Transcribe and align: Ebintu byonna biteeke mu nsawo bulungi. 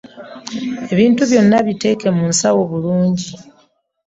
Ebintu 0.93 1.21
byonna 1.31 1.57
biteeke 1.67 2.07
mu 2.17 2.23
nsawo 2.31 2.61
bulungi. 2.71 3.29